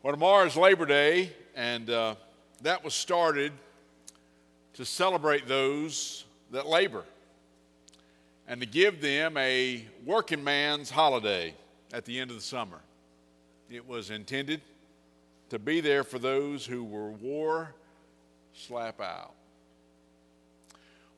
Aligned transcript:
Well, 0.00 0.12
tomorrow 0.12 0.46
is 0.46 0.56
Labor 0.56 0.86
Day, 0.86 1.32
and 1.56 1.90
uh, 1.90 2.14
that 2.62 2.84
was 2.84 2.94
started 2.94 3.50
to 4.74 4.84
celebrate 4.84 5.48
those 5.48 6.24
that 6.52 6.68
labor 6.68 7.02
and 8.46 8.60
to 8.60 8.66
give 8.66 9.00
them 9.00 9.36
a 9.36 9.84
working 10.06 10.44
man's 10.44 10.88
holiday 10.88 11.52
at 11.92 12.04
the 12.04 12.20
end 12.20 12.30
of 12.30 12.36
the 12.36 12.42
summer. 12.42 12.78
It 13.68 13.88
was 13.88 14.10
intended 14.10 14.60
to 15.50 15.58
be 15.58 15.80
there 15.80 16.04
for 16.04 16.20
those 16.20 16.64
who 16.64 16.84
were 16.84 17.10
war 17.10 17.74
slap 18.52 19.00
out. 19.00 19.34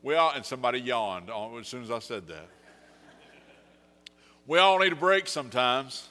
We 0.01 0.15
all, 0.15 0.31
and 0.31 0.43
somebody 0.43 0.81
yawned 0.81 1.29
as 1.29 1.67
soon 1.67 1.83
as 1.83 1.91
I 1.91 1.99
said 1.99 2.27
that. 2.29 2.47
We 4.47 4.57
all 4.57 4.79
need 4.79 4.93
a 4.93 4.95
break 4.95 5.27
sometimes, 5.27 6.09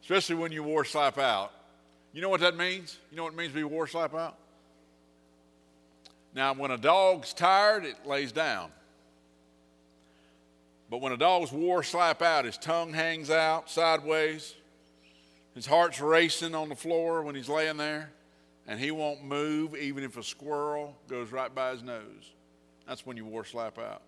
especially 0.00 0.36
when 0.36 0.50
you 0.50 0.62
war 0.62 0.82
slap 0.86 1.18
out. 1.18 1.52
You 2.12 2.22
know 2.22 2.28
what 2.28 2.40
that 2.40 2.56
means? 2.56 2.98
You 3.10 3.16
know 3.16 3.24
what 3.24 3.34
it 3.34 3.36
means 3.36 3.52
to 3.52 3.58
be 3.58 3.64
war 3.64 3.86
slap 3.86 4.14
out? 4.14 4.36
Now, 6.34 6.54
when 6.54 6.70
a 6.70 6.78
dog's 6.78 7.32
tired, 7.32 7.84
it 7.84 7.96
lays 8.06 8.32
down. 8.32 8.70
But 10.90 11.00
when 11.00 11.12
a 11.12 11.16
dog's 11.16 11.52
war 11.52 11.82
slap 11.82 12.22
out, 12.22 12.44
his 12.44 12.56
tongue 12.56 12.92
hangs 12.92 13.30
out 13.30 13.70
sideways, 13.70 14.54
his 15.54 15.66
heart's 15.66 16.00
racing 16.00 16.54
on 16.54 16.68
the 16.68 16.76
floor 16.76 17.22
when 17.22 17.34
he's 17.34 17.48
laying 17.48 17.76
there, 17.76 18.10
and 18.66 18.80
he 18.80 18.90
won't 18.90 19.22
move 19.24 19.76
even 19.76 20.04
if 20.04 20.16
a 20.16 20.22
squirrel 20.22 20.96
goes 21.08 21.30
right 21.30 21.54
by 21.54 21.72
his 21.72 21.82
nose. 21.82 22.32
That's 22.86 23.04
when 23.04 23.16
you 23.16 23.24
war 23.24 23.44
slap 23.44 23.78
out. 23.78 24.00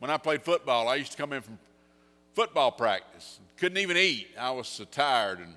When 0.00 0.10
I 0.10 0.16
played 0.16 0.42
football, 0.42 0.88
I 0.88 0.96
used 0.96 1.12
to 1.12 1.16
come 1.16 1.32
in 1.32 1.40
from 1.40 1.58
football 2.34 2.72
practice, 2.72 3.38
couldn't 3.56 3.78
even 3.78 3.96
eat. 3.96 4.28
I 4.38 4.50
was 4.50 4.68
so 4.68 4.84
tired 4.84 5.38
and 5.38 5.54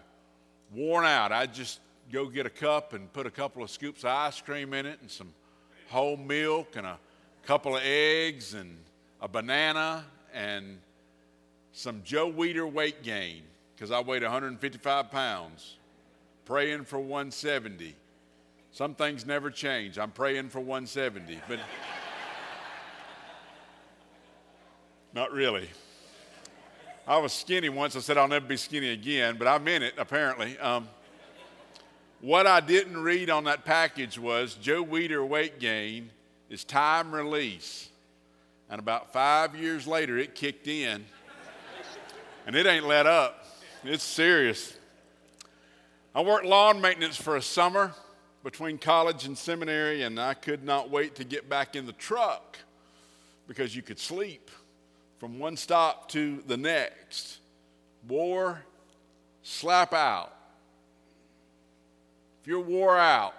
worn 0.74 1.05
out. 1.05 1.32
I'd 1.32 1.54
just 1.54 1.80
go 2.12 2.28
get 2.28 2.46
a 2.46 2.50
cup 2.50 2.94
and 2.94 3.12
put 3.12 3.26
a 3.26 3.32
couple 3.32 3.64
of 3.64 3.70
scoops 3.70 4.04
of 4.04 4.09
ice 4.09 4.42
cream 4.42 4.73
in 4.73 4.86
it 4.86 5.00
and 5.02 5.09
some 5.09 5.34
whole 5.89 6.17
milk 6.17 6.76
and 6.76 6.86
a 6.86 6.98
couple 7.44 7.76
of 7.76 7.84
eggs 7.84 8.53
and 8.53 8.78
a 9.22 9.28
banana 9.28 10.06
and 10.34 10.80
some 11.72 12.02
Joe 12.04 12.31
Weider 12.31 12.72
weight 12.72 13.04
gain 13.04 13.44
because 13.76 13.92
I 13.92 14.00
weighed 14.00 14.23
155 14.23 15.12
pounds, 15.12 15.78
praying 16.45 16.86
for 16.86 17.00
170. 17.00 17.95
Some 18.72 18.95
things 18.95 19.26
never 19.26 19.50
change. 19.50 19.98
I'm 19.98 20.11
praying 20.11 20.50
for 20.50 20.59
170, 20.59 21.39
but 21.48 21.59
not 25.14 25.32
really. 25.32 25.70
I 27.08 27.20
was 27.20 27.34
skinny 27.34 27.70
once. 27.70 27.95
I 27.95 28.00
said 28.00 28.17
I'll 28.17 28.28
never 28.28 28.48
be 28.48 28.58
skinny 28.58 28.89
again, 28.89 29.36
but 29.38 29.48
I 29.48 29.59
meant 29.59 29.84
it 29.84 29.94
apparently. 30.00 30.58
Um, 30.58 30.88
what 32.20 32.48
I 32.48 32.61
didn't 32.61 32.98
read 32.98 33.30
on 33.30 33.44
that 33.44 33.64
package 33.64 34.17
was 34.17 34.56
Joe 34.56 34.84
Weider 34.84 35.28
weight 35.28 35.59
gain 35.59 36.09
is 36.50 36.64
time 36.64 37.14
release. 37.14 37.89
And 38.72 38.80
about 38.80 39.14
five 39.14 39.56
years 39.56 39.86
later, 39.86 40.17
it 40.17 40.33
kicked 40.33 40.66
in. 40.66 41.06
and 42.48 42.56
it 42.56 42.66
ain't 42.66 42.88
let 42.88 43.06
up. 43.06 43.45
It's 43.83 44.03
serious. 44.03 44.76
I 46.16 46.23
worked 46.23 46.45
lawn 46.45 46.81
maintenance 46.81 47.17
for 47.17 47.36
a 47.36 47.42
summer 47.42 47.94
between 48.44 48.80
college 48.80 49.28
and 49.28 49.38
seminary, 49.38 50.02
and 50.02 50.20
I 50.20 50.33
could 50.33 50.64
not 50.64 50.89
wait 50.89 51.14
to 51.16 51.23
get 51.23 51.48
back 51.48 51.76
in 51.76 51.86
the 51.86 51.94
truck 51.94 52.58
because 53.48 53.76
you 53.76 53.83
could 53.83 54.00
sleep 54.00 54.50
from 55.19 55.39
one 55.39 55.58
stop 55.58 56.09
to 56.09 56.44
the 56.47 56.58
next. 56.58 57.39
Wore, 58.08 58.61
slap 59.44 59.94
out. 59.94 60.33
If 62.41 62.47
you're 62.47 62.59
wore 62.59 62.97
out, 62.97 63.33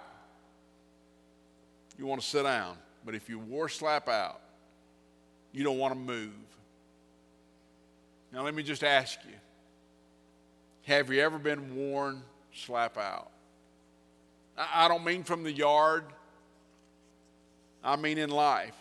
you 1.97 2.05
want 2.05 2.21
to 2.21 2.27
sit 2.27 2.43
down. 2.43 2.77
But 3.05 3.15
if 3.15 3.29
you 3.29 3.39
wore 3.39 3.69
slap 3.69 4.09
out, 4.09 4.41
you 5.53 5.63
don't 5.63 5.77
want 5.77 5.93
to 5.93 5.99
move. 5.99 6.33
Now, 8.33 8.43
let 8.43 8.53
me 8.53 8.63
just 8.63 8.83
ask 8.83 9.17
you 9.25 9.33
have 10.83 11.11
you 11.11 11.21
ever 11.21 11.37
been 11.37 11.75
worn 11.75 12.21
slap 12.53 12.97
out? 12.97 13.29
I 14.57 14.87
don't 14.87 15.03
mean 15.05 15.23
from 15.23 15.43
the 15.43 15.51
yard, 15.51 16.03
I 17.83 17.95
mean 17.95 18.17
in 18.17 18.29
life. 18.29 18.75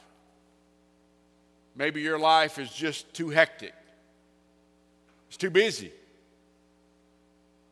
Maybe 1.77 2.01
your 2.01 2.19
life 2.19 2.59
is 2.59 2.73
just 2.73 3.13
too 3.13 3.29
hectic, 3.29 3.75
it's 5.29 5.37
too 5.37 5.51
busy. 5.51 5.93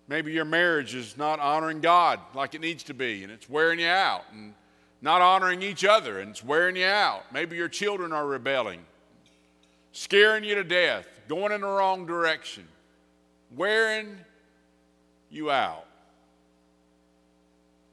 Maybe 0.07 0.33
your 0.33 0.45
marriage 0.45 0.95
is 0.95 1.17
not 1.17 1.41
honoring 1.41 1.81
God 1.81 2.21
like 2.35 2.55
it 2.55 2.61
needs 2.61 2.83
to 2.85 2.95
be, 2.95 3.23
and 3.23 3.33
it's 3.33 3.49
wearing 3.49 3.81
you 3.81 3.87
out, 3.87 4.25
and 4.33 4.53
not 5.01 5.23
honoring 5.23 5.63
each 5.63 5.83
other, 5.83 6.21
and 6.21 6.31
it's 6.31 6.45
wearing 6.45 6.77
you 6.77 6.85
out. 6.85 7.23
Maybe 7.33 7.57
your 7.57 7.71
children 7.71 8.13
are 8.13 8.27
rebelling, 8.27 8.81
scaring 9.93 10.45
you 10.45 10.57
to 10.57 10.65
death, 10.65 11.07
going 11.27 11.53
in 11.53 11.63
the 11.63 11.67
wrong 11.67 12.05
direction, 12.05 12.69
wearing 13.57 14.19
you 15.31 15.51
out. 15.51 15.87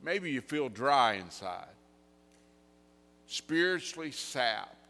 Maybe 0.03 0.31
you 0.31 0.41
feel 0.41 0.67
dry 0.67 1.13
inside, 1.13 1.69
spiritually 3.27 4.11
sapped 4.11 4.80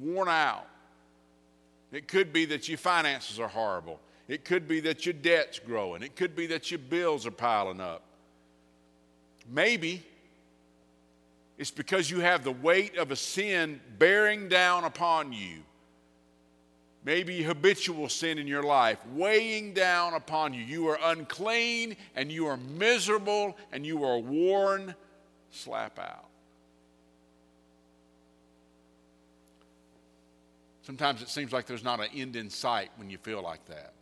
worn 0.00 0.28
out. 0.28 0.66
It 1.92 2.08
could 2.08 2.32
be 2.32 2.46
that 2.46 2.68
your 2.68 2.78
finances 2.78 3.38
are 3.38 3.48
horrible. 3.48 4.00
It 4.28 4.44
could 4.44 4.66
be 4.66 4.80
that 4.80 5.04
your 5.04 5.12
debt's 5.12 5.58
growing. 5.58 6.02
It 6.02 6.16
could 6.16 6.34
be 6.34 6.46
that 6.48 6.70
your 6.70 6.78
bills 6.78 7.26
are 7.26 7.32
piling 7.32 7.80
up. 7.80 8.02
Maybe 9.50 10.02
it's 11.58 11.70
because 11.70 12.10
you 12.10 12.20
have 12.20 12.44
the 12.44 12.52
weight 12.52 12.96
of 12.96 13.10
a 13.10 13.16
sin 13.16 13.80
bearing 13.98 14.48
down 14.48 14.84
upon 14.84 15.32
you. 15.32 15.62
Maybe 17.04 17.42
habitual 17.42 18.08
sin 18.08 18.38
in 18.38 18.46
your 18.46 18.62
life 18.62 18.98
weighing 19.12 19.74
down 19.74 20.14
upon 20.14 20.54
you. 20.54 20.62
You 20.62 20.88
are 20.88 20.98
unclean 21.02 21.96
and 22.14 22.30
you 22.30 22.46
are 22.46 22.56
miserable 22.56 23.56
and 23.72 23.84
you 23.84 24.04
are 24.04 24.18
worn 24.18 24.94
slap 25.50 25.98
out. 25.98 26.31
Sometimes 30.82 31.22
it 31.22 31.28
seems 31.28 31.52
like 31.52 31.66
there's 31.66 31.84
not 31.84 32.00
an 32.00 32.08
end 32.14 32.36
in 32.36 32.50
sight 32.50 32.90
when 32.96 33.08
you 33.08 33.18
feel 33.18 33.42
like 33.42 33.64
that. 33.66 33.92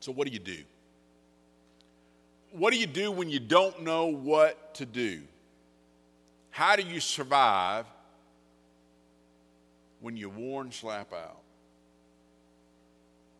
So, 0.00 0.12
what 0.12 0.26
do 0.26 0.32
you 0.32 0.40
do? 0.40 0.58
What 2.52 2.72
do 2.72 2.78
you 2.78 2.86
do 2.86 3.12
when 3.12 3.28
you 3.28 3.38
don't 3.38 3.82
know 3.82 4.06
what 4.06 4.74
to 4.74 4.86
do? 4.86 5.22
How 6.50 6.74
do 6.74 6.82
you 6.82 6.98
survive 6.98 7.86
when 10.00 10.16
you're 10.16 10.30
worn 10.30 10.72
slap 10.72 11.12
out? 11.12 11.40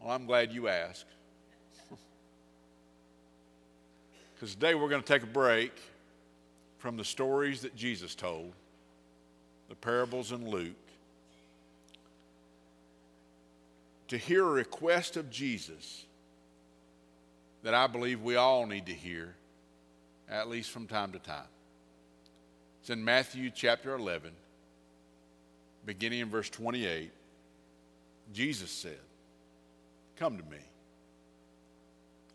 Well, 0.01 0.11
I'm 0.11 0.27
glad 0.27 0.53
you 0.53 0.69
asked. 0.69 1.07
Because 4.35 4.55
today 4.55 4.75
we're 4.75 4.89
going 4.89 5.03
to 5.03 5.07
take 5.07 5.23
a 5.23 5.27
break 5.27 5.73
from 6.79 6.97
the 6.97 7.05
stories 7.05 7.61
that 7.61 7.77
Jesus 7.77 8.15
told, 8.15 8.53
the 9.69 9.75
parables 9.75 10.33
in 10.33 10.49
Luke, 10.49 10.90
to 14.11 14.19
hear 14.19 14.45
a 14.45 14.51
request 14.51 15.17
of 15.17 15.31
Jesus 15.31 16.05
that 17.63 17.75
I 17.75 17.87
believe 17.87 18.21
we 18.23 18.35
all 18.35 18.67
need 18.67 18.87
to 18.87 18.93
hear, 18.93 19.37
at 20.29 20.49
least 20.49 20.71
from 20.71 20.89
time 20.89 21.13
to 21.13 21.21
time. 21.21 21.47
It's 22.81 22.91
in 22.91 23.05
Matthew 23.05 23.51
chapter 23.55 23.95
11, 23.95 24.33
beginning 25.87 26.21
in 26.21 26.29
verse 26.29 26.51
28. 26.51 27.13
Jesus 28.33 28.71
said, 28.71 28.99
Come 30.17 30.39
to 30.39 30.45
me. 30.45 30.59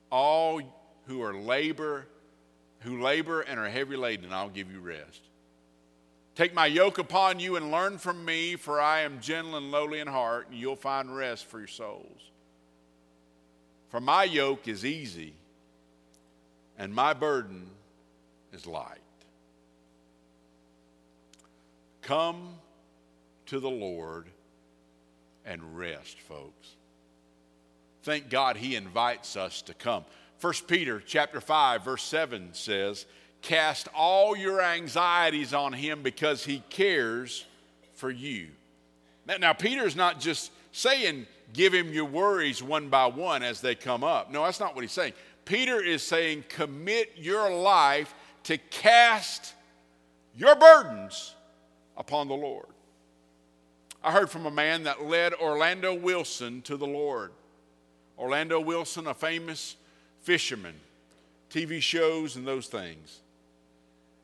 All 0.09 0.61
who 1.07 1.21
are 1.23 1.33
labor, 1.33 2.07
who 2.79 3.01
labor 3.01 3.41
and 3.41 3.59
are 3.59 3.67
heavy 3.67 3.97
laden, 3.97 4.31
I'll 4.31 4.47
give 4.47 4.71
you 4.71 4.79
rest. 4.79 5.21
Take 6.35 6.53
my 6.53 6.65
yoke 6.65 6.97
upon 6.97 7.39
you 7.39 7.55
and 7.55 7.71
learn 7.71 7.97
from 7.97 8.25
me, 8.25 8.57
for 8.57 8.81
I 8.81 9.01
am 9.01 9.21
gentle 9.21 9.55
and 9.55 9.71
lowly 9.71 9.99
in 9.99 10.07
heart, 10.07 10.49
and 10.49 10.59
you'll 10.59 10.75
find 10.75 11.15
rest 11.15 11.45
for 11.45 11.59
your 11.59 11.67
souls. 11.67 12.21
For 13.89 14.01
my 14.01 14.25
yoke 14.25 14.67
is 14.67 14.83
easy, 14.83 15.33
and 16.77 16.93
my 16.93 17.13
burden 17.13 17.67
is 18.51 18.67
light. 18.67 18.99
Come 22.01 22.49
to 23.45 23.61
the 23.61 23.69
Lord 23.69 24.27
and 25.45 25.77
rest, 25.77 26.19
folks. 26.19 26.75
Thank 28.03 28.29
God 28.29 28.57
he 28.57 28.75
invites 28.75 29.37
us 29.37 29.61
to 29.63 29.73
come. 29.73 30.03
1 30.41 30.53
Peter 30.67 31.01
chapter 31.03 31.39
5 31.39 31.83
verse 31.83 32.03
7 32.03 32.49
says, 32.53 33.05
Cast 33.41 33.87
all 33.93 34.35
your 34.35 34.61
anxieties 34.61 35.53
on 35.53 35.73
him 35.73 36.01
because 36.01 36.43
he 36.43 36.63
cares 36.69 37.45
for 37.93 38.09
you. 38.09 38.47
Now, 39.27 39.37
now 39.37 39.53
Peter 39.53 39.85
is 39.85 39.95
not 39.95 40.19
just 40.19 40.51
saying 40.71 41.27
give 41.53 41.73
him 41.73 41.93
your 41.93 42.05
worries 42.05 42.61
one 42.61 42.89
by 42.89 43.05
one 43.05 43.43
as 43.43 43.61
they 43.61 43.75
come 43.75 44.03
up. 44.03 44.31
No, 44.31 44.43
that's 44.43 44.59
not 44.59 44.75
what 44.75 44.83
he's 44.83 44.91
saying. 44.91 45.13
Peter 45.45 45.81
is 45.81 46.01
saying 46.01 46.43
commit 46.49 47.11
your 47.15 47.49
life 47.49 48.13
to 48.43 48.57
cast 48.57 49.53
your 50.35 50.55
burdens 50.55 51.33
upon 51.97 52.27
the 52.27 52.33
Lord. 52.33 52.67
I 54.03 54.11
heard 54.11 54.29
from 54.29 54.45
a 54.45 54.51
man 54.51 54.83
that 54.83 55.03
led 55.03 55.33
Orlando 55.33 55.93
Wilson 55.93 56.61
to 56.63 56.77
the 56.77 56.85
Lord. 56.85 57.31
Orlando 58.17 58.59
Wilson, 58.59 59.07
a 59.07 59.13
famous 59.13 59.75
fisherman, 60.21 60.75
TV 61.49 61.81
shows 61.81 62.35
and 62.35 62.45
those 62.45 62.67
things. 62.67 63.21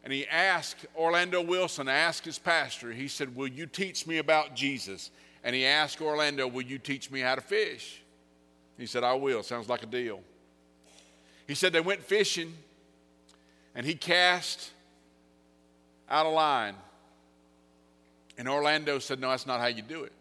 And 0.04 0.12
he 0.12 0.28
asked, 0.28 0.86
Orlando 0.96 1.42
Wilson 1.42 1.88
asked 1.88 2.26
his 2.26 2.40
pastor, 2.40 2.92
he 2.92 3.08
said, 3.08 3.36
Will 3.36 3.48
you 3.48 3.66
teach 3.66 4.08
me 4.08 4.18
about 4.18 4.56
Jesus? 4.56 5.12
And 5.44 5.56
he 5.56 5.66
asked 5.66 6.02
Orlando, 6.02 6.48
Will 6.48 6.64
you 6.64 6.80
teach 6.80 7.12
me 7.12 7.20
how 7.20 7.36
to 7.36 7.42
fish? 7.42 8.02
He 8.78 8.88
said, 8.88 9.04
I 9.04 9.14
will. 9.14 9.44
Sounds 9.44 9.70
like 9.70 9.84
a 9.84 9.88
deal. 9.88 10.22
He 11.48 11.54
said 11.54 11.74
they 11.74 11.82
went 11.82 12.02
fishing 12.02 12.54
and 13.76 13.86
he 13.86 13.94
cast 13.94 14.72
out 16.10 16.26
a 16.26 16.30
line. 16.30 16.76
And 18.38 18.50
Orlando 18.50 18.98
said, 19.00 19.20
No, 19.20 19.30
that's 19.30 19.46
not 19.46 19.60
how 19.60 19.68
you 19.68 19.84
do 19.84 20.04
it. 20.04 20.14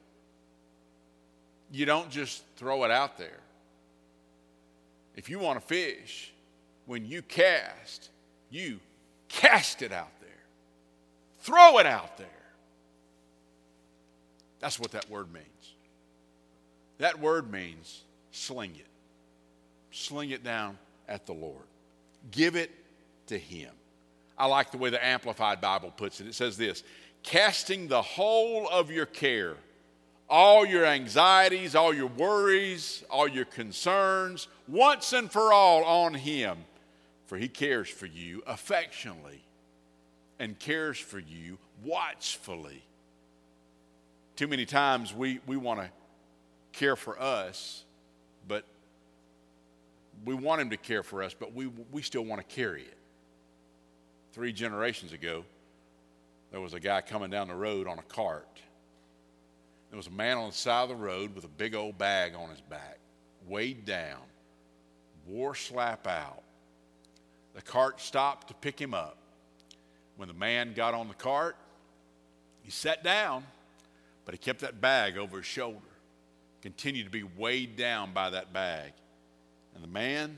You 1.72 1.86
don't 1.86 2.10
just 2.10 2.42
throw 2.56 2.84
it 2.84 2.90
out 2.90 3.16
there. 3.16 3.38
If 5.16 5.30
you 5.30 5.38
want 5.38 5.60
to 5.60 5.66
fish, 5.66 6.32
when 6.86 7.06
you 7.06 7.22
cast, 7.22 8.10
you 8.50 8.80
Cast 9.30 9.80
it 9.80 9.92
out 9.92 10.10
there. 10.20 10.28
Throw 11.40 11.78
it 11.78 11.86
out 11.86 12.18
there. 12.18 12.26
That's 14.58 14.78
what 14.78 14.90
that 14.90 15.08
word 15.08 15.32
means. 15.32 15.46
That 16.98 17.18
word 17.18 17.50
means 17.50 18.02
sling 18.32 18.72
it. 18.76 18.86
Sling 19.90 20.30
it 20.30 20.44
down 20.44 20.76
at 21.08 21.26
the 21.26 21.32
Lord. 21.32 21.62
Give 22.30 22.56
it 22.56 22.70
to 23.28 23.38
Him. 23.38 23.70
I 24.36 24.46
like 24.46 24.70
the 24.70 24.78
way 24.78 24.90
the 24.90 25.04
Amplified 25.04 25.60
Bible 25.60 25.92
puts 25.96 26.20
it. 26.20 26.26
It 26.26 26.34
says 26.34 26.56
this 26.56 26.82
casting 27.22 27.88
the 27.88 28.02
whole 28.02 28.68
of 28.68 28.90
your 28.90 29.06
care, 29.06 29.56
all 30.28 30.66
your 30.66 30.84
anxieties, 30.84 31.74
all 31.74 31.94
your 31.94 32.08
worries, 32.08 33.04
all 33.08 33.28
your 33.28 33.44
concerns, 33.44 34.48
once 34.68 35.12
and 35.12 35.30
for 35.30 35.52
all 35.52 35.84
on 35.84 36.14
Him 36.14 36.58
for 37.30 37.36
he 37.36 37.46
cares 37.46 37.88
for 37.88 38.06
you 38.06 38.42
affectionately 38.44 39.40
and 40.40 40.58
cares 40.58 40.98
for 40.98 41.20
you 41.20 41.58
watchfully. 41.84 42.82
Too 44.34 44.48
many 44.48 44.66
times 44.66 45.14
we, 45.14 45.38
we 45.46 45.56
want 45.56 45.78
to 45.78 45.88
care 46.72 46.96
for 46.96 47.22
us, 47.22 47.84
but 48.48 48.64
we 50.24 50.34
want 50.34 50.60
him 50.60 50.70
to 50.70 50.76
care 50.76 51.04
for 51.04 51.22
us, 51.22 51.32
but 51.32 51.54
we, 51.54 51.70
we 51.92 52.02
still 52.02 52.24
want 52.24 52.40
to 52.40 52.56
carry 52.56 52.82
it. 52.82 52.98
Three 54.32 54.52
generations 54.52 55.12
ago, 55.12 55.44
there 56.50 56.60
was 56.60 56.74
a 56.74 56.80
guy 56.80 57.00
coming 57.00 57.30
down 57.30 57.46
the 57.46 57.54
road 57.54 57.86
on 57.86 58.00
a 58.00 58.02
cart. 58.02 58.58
There 59.90 59.96
was 59.96 60.08
a 60.08 60.10
man 60.10 60.36
on 60.36 60.50
the 60.50 60.56
side 60.56 60.82
of 60.82 60.88
the 60.88 60.96
road 60.96 61.36
with 61.36 61.44
a 61.44 61.48
big 61.48 61.76
old 61.76 61.96
bag 61.96 62.34
on 62.34 62.50
his 62.50 62.60
back, 62.60 62.98
weighed 63.46 63.84
down, 63.84 64.18
wore 65.28 65.54
slap 65.54 66.08
out, 66.08 66.42
the 67.54 67.62
cart 67.62 68.00
stopped 68.00 68.48
to 68.48 68.54
pick 68.54 68.80
him 68.80 68.94
up. 68.94 69.16
When 70.16 70.28
the 70.28 70.34
man 70.34 70.74
got 70.74 70.94
on 70.94 71.08
the 71.08 71.14
cart, 71.14 71.56
he 72.62 72.70
sat 72.70 73.02
down, 73.02 73.44
but 74.24 74.34
he 74.34 74.38
kept 74.38 74.60
that 74.60 74.80
bag 74.80 75.16
over 75.16 75.38
his 75.38 75.46
shoulder, 75.46 75.78
continued 76.62 77.04
to 77.04 77.10
be 77.10 77.22
weighed 77.22 77.76
down 77.76 78.12
by 78.12 78.30
that 78.30 78.52
bag. 78.52 78.92
And 79.74 79.82
the 79.82 79.88
man 79.88 80.36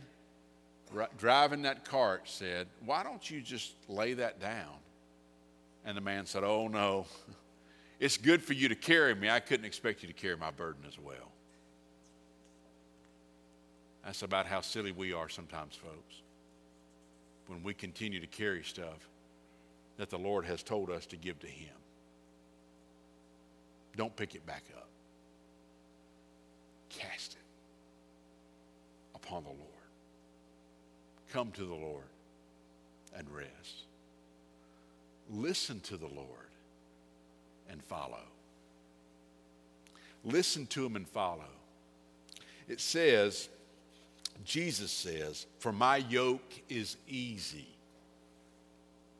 driving 1.19 1.62
that 1.62 1.85
cart 1.85 2.23
said, 2.29 2.69
Why 2.85 3.03
don't 3.03 3.29
you 3.29 3.41
just 3.41 3.73
lay 3.88 4.14
that 4.14 4.41
down? 4.41 4.76
And 5.85 5.97
the 5.97 6.00
man 6.00 6.26
said, 6.26 6.44
Oh, 6.44 6.69
no. 6.69 7.06
It's 8.00 8.17
good 8.17 8.43
for 8.43 8.53
you 8.53 8.69
to 8.69 8.75
carry 8.75 9.14
me. 9.14 9.31
I 9.31 9.38
couldn't 9.38 9.64
expect 9.64 10.03
you 10.03 10.09
to 10.09 10.12
carry 10.12 10.37
my 10.37 10.50
burden 10.50 10.82
as 10.88 10.99
well. 10.99 11.31
That's 14.05 14.23
about 14.23 14.47
how 14.47 14.61
silly 14.61 14.91
we 14.91 15.12
are 15.12 15.29
sometimes, 15.29 15.76
folks 15.76 16.23
when 17.47 17.62
we 17.62 17.75
continue 17.75 18.21
to 18.21 18.27
carry 18.27 18.62
stuff 18.62 19.09
that 19.97 20.11
the 20.11 20.19
Lord 20.19 20.44
has 20.47 20.62
told 20.62 20.91
us 20.91 21.06
to 21.06 21.17
give 21.17 21.39
to 21.41 21.47
Him. 21.47 21.75
Don't 23.97 24.15
pick 24.17 24.35
it 24.35 24.47
back 24.47 24.65
up. 24.77 24.89
Cast 26.89 27.35
it 27.35 27.39
upon 29.15 29.44
the 29.44 29.50
Lord. 29.50 29.61
Come 31.33 31.50
to 31.53 31.65
the 31.65 31.75
Lord 31.75 32.05
and 33.17 33.29
rest. 33.31 33.87
Listen 35.31 35.81
to 35.81 35.97
the 35.97 36.06
Lord 36.06 36.29
and 37.71 37.83
follow. 37.83 38.25
Listen 40.25 40.67
to 40.69 40.85
Him 40.85 40.97
and 40.97 41.09
follow. 41.09 41.49
It 42.69 42.81
says, 42.81 43.49
Jesus 44.44 44.91
says, 44.91 45.47
For 45.59 45.73
my 45.73 45.99
yoke 45.99 46.53
is 46.69 46.97
easy. 47.09 47.69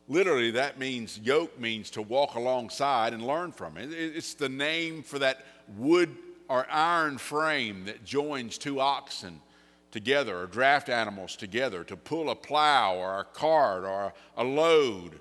Literally, 0.09 0.51
that 0.53 0.79
means 0.79 1.19
yoke 1.19 1.59
means 1.59 1.91
to 1.91 2.03
walk 2.03 2.35
alongside 2.35 3.15
and 3.15 3.27
learn 3.27 3.53
from 3.53 3.77
it. 3.77 3.93
It's 3.93 4.35
the 4.35 4.49
name 4.49 5.03
for 5.03 5.19
that 5.21 5.45
wood 5.77 6.11
or 6.49 6.67
iron 6.71 7.19
frame 7.19 7.85
that 7.87 8.05
joins 8.05 8.59
two 8.59 8.81
oxen 8.81 9.41
together 9.91 10.39
or 10.39 10.47
draft 10.47 10.89
animals 10.89 11.37
together 11.37 11.85
to 11.85 11.97
pull 11.97 12.31
a 12.31 12.35
plow 12.35 12.97
or 12.97 13.21
a 13.21 13.25
cart 13.25 13.85
or 13.85 14.13
a 14.37 14.45
load. 14.45 15.21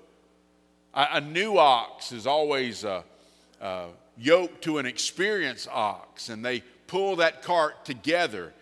A, 0.94 1.20
new 1.20 1.56
ox 1.56 2.12
is 2.12 2.26
always 2.26 2.84
a, 2.84 3.02
a 3.60 3.86
yoked 4.18 4.62
to 4.64 4.76
an 4.76 4.84
experienced 4.84 5.68
ox, 5.70 6.28
and 6.28 6.44
they 6.44 6.62
pull 6.86 7.16
that 7.16 7.42
cart 7.42 7.84
together 7.86 8.52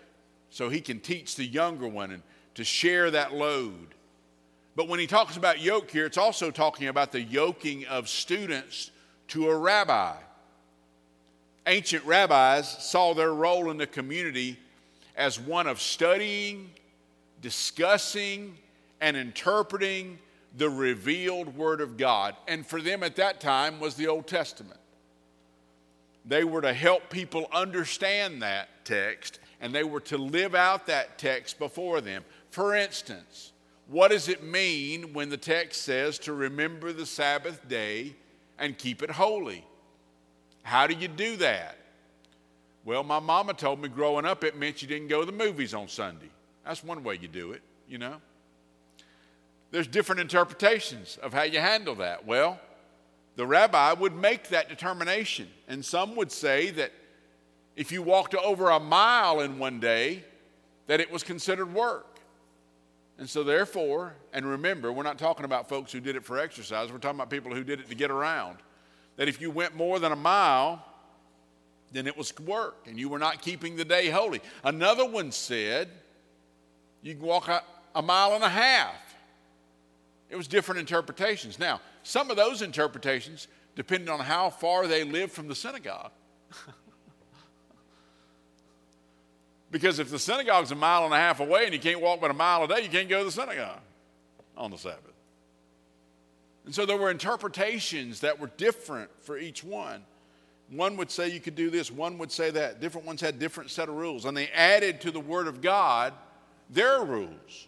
so 0.50 0.68
he 0.68 0.80
can 0.80 1.00
teach 1.00 1.36
the 1.36 1.44
younger 1.44 1.88
one 1.88 2.10
and 2.10 2.22
to 2.54 2.64
share 2.64 3.10
that 3.10 3.32
load. 3.32 3.94
But 4.76 4.88
when 4.88 5.00
he 5.00 5.06
talks 5.06 5.36
about 5.36 5.60
yoke 5.60 5.90
here, 5.90 6.06
it's 6.06 6.18
also 6.18 6.50
talking 6.50 6.88
about 6.88 7.12
the 7.12 7.20
yoking 7.20 7.86
of 7.86 8.08
students 8.08 8.90
to 9.28 9.48
a 9.48 9.56
rabbi. 9.56 10.14
Ancient 11.66 12.04
rabbis 12.04 12.68
saw 12.68 13.14
their 13.14 13.32
role 13.32 13.70
in 13.70 13.76
the 13.76 13.86
community 13.86 14.58
as 15.16 15.38
one 15.38 15.66
of 15.66 15.80
studying, 15.80 16.70
discussing, 17.42 18.56
and 19.00 19.16
interpreting 19.16 20.18
the 20.56 20.68
revealed 20.68 21.56
Word 21.56 21.80
of 21.80 21.96
God. 21.96 22.34
And 22.48 22.66
for 22.66 22.80
them 22.80 23.02
at 23.02 23.16
that 23.16 23.40
time 23.40 23.80
was 23.80 23.94
the 23.94 24.08
Old 24.08 24.26
Testament. 24.26 24.80
They 26.24 26.44
were 26.44 26.62
to 26.62 26.72
help 26.72 27.10
people 27.10 27.48
understand 27.52 28.42
that 28.42 28.68
text 28.84 29.40
and 29.60 29.74
they 29.74 29.84
were 29.84 30.00
to 30.00 30.18
live 30.18 30.54
out 30.54 30.86
that 30.86 31.18
text 31.18 31.58
before 31.58 32.00
them. 32.00 32.24
For 32.48 32.74
instance, 32.74 33.52
what 33.88 34.10
does 34.10 34.28
it 34.28 34.42
mean 34.42 35.12
when 35.12 35.28
the 35.28 35.36
text 35.36 35.82
says 35.82 36.18
to 36.20 36.32
remember 36.32 36.92
the 36.92 37.06
Sabbath 37.06 37.68
day 37.68 38.14
and 38.58 38.78
keep 38.78 39.02
it 39.02 39.10
holy? 39.10 39.64
How 40.62 40.86
do 40.86 40.94
you 40.94 41.08
do 41.08 41.36
that? 41.36 41.76
Well, 42.84 43.02
my 43.02 43.18
mama 43.18 43.54
told 43.54 43.80
me 43.80 43.88
growing 43.88 44.24
up 44.24 44.44
it 44.44 44.56
meant 44.56 44.80
you 44.80 44.88
didn't 44.88 45.08
go 45.08 45.20
to 45.20 45.26
the 45.26 45.32
movies 45.32 45.74
on 45.74 45.88
Sunday. 45.88 46.30
That's 46.64 46.82
one 46.82 47.02
way 47.02 47.18
you 47.20 47.28
do 47.28 47.52
it, 47.52 47.62
you 47.88 47.98
know. 47.98 48.16
There's 49.70 49.86
different 49.86 50.20
interpretations 50.20 51.18
of 51.22 51.32
how 51.32 51.42
you 51.42 51.60
handle 51.60 51.94
that. 51.96 52.26
Well, 52.26 52.58
the 53.36 53.46
rabbi 53.46 53.92
would 53.92 54.14
make 54.14 54.48
that 54.48 54.68
determination, 54.68 55.48
and 55.68 55.84
some 55.84 56.16
would 56.16 56.32
say 56.32 56.70
that 56.70 56.92
if 57.80 57.90
you 57.90 58.02
walked 58.02 58.34
over 58.34 58.68
a 58.68 58.78
mile 58.78 59.40
in 59.40 59.58
one 59.58 59.80
day, 59.80 60.22
that 60.86 61.00
it 61.00 61.10
was 61.10 61.22
considered 61.22 61.72
work. 61.72 62.20
And 63.16 63.26
so, 63.26 63.42
therefore, 63.42 64.12
and 64.34 64.44
remember, 64.44 64.92
we're 64.92 65.02
not 65.02 65.18
talking 65.18 65.46
about 65.46 65.66
folks 65.66 65.90
who 65.90 65.98
did 65.98 66.14
it 66.14 66.22
for 66.22 66.38
exercise, 66.38 66.92
we're 66.92 66.98
talking 66.98 67.18
about 67.18 67.30
people 67.30 67.54
who 67.54 67.64
did 67.64 67.80
it 67.80 67.88
to 67.88 67.94
get 67.94 68.10
around. 68.10 68.58
That 69.16 69.28
if 69.28 69.40
you 69.40 69.50
went 69.50 69.76
more 69.76 69.98
than 69.98 70.12
a 70.12 70.16
mile, 70.16 70.84
then 71.90 72.06
it 72.06 72.18
was 72.18 72.38
work 72.40 72.76
and 72.86 72.98
you 72.98 73.08
were 73.08 73.18
not 73.18 73.40
keeping 73.40 73.76
the 73.76 73.84
day 73.86 74.10
holy. 74.10 74.42
Another 74.62 75.06
one 75.06 75.32
said 75.32 75.88
you 77.02 77.14
can 77.14 77.22
walk 77.22 77.48
a, 77.48 77.62
a 77.94 78.02
mile 78.02 78.34
and 78.34 78.44
a 78.44 78.48
half. 78.50 79.14
It 80.28 80.36
was 80.36 80.46
different 80.46 80.80
interpretations. 80.80 81.58
Now, 81.58 81.80
some 82.02 82.30
of 82.30 82.36
those 82.36 82.60
interpretations 82.60 83.48
depended 83.74 84.10
on 84.10 84.20
how 84.20 84.50
far 84.50 84.86
they 84.86 85.02
lived 85.02 85.32
from 85.32 85.48
the 85.48 85.54
synagogue. 85.54 86.10
Because 89.70 89.98
if 89.98 90.10
the 90.10 90.18
synagogue's 90.18 90.72
a 90.72 90.74
mile 90.74 91.04
and 91.04 91.14
a 91.14 91.16
half 91.16 91.40
away 91.40 91.64
and 91.64 91.72
you 91.72 91.78
can't 91.78 92.00
walk 92.00 92.20
but 92.20 92.30
a 92.30 92.34
mile 92.34 92.64
a 92.64 92.68
day, 92.68 92.82
you 92.82 92.88
can't 92.88 93.08
go 93.08 93.20
to 93.20 93.24
the 93.24 93.32
synagogue 93.32 93.80
on 94.56 94.70
the 94.70 94.78
Sabbath. 94.78 95.12
And 96.64 96.74
so 96.74 96.86
there 96.86 96.96
were 96.96 97.10
interpretations 97.10 98.20
that 98.20 98.38
were 98.38 98.50
different 98.56 99.10
for 99.22 99.38
each 99.38 99.62
one. 99.62 100.02
One 100.70 100.96
would 100.96 101.10
say 101.10 101.28
you 101.28 101.40
could 101.40 101.56
do 101.56 101.70
this, 101.70 101.90
one 101.90 102.18
would 102.18 102.30
say 102.30 102.50
that. 102.50 102.80
Different 102.80 103.06
ones 103.06 103.20
had 103.20 103.38
different 103.38 103.70
set 103.70 103.88
of 103.88 103.96
rules. 103.96 104.24
And 104.24 104.36
they 104.36 104.48
added 104.48 105.00
to 105.02 105.10
the 105.10 105.20
Word 105.20 105.48
of 105.48 105.60
God 105.60 106.12
their 106.68 107.02
rules. 107.04 107.66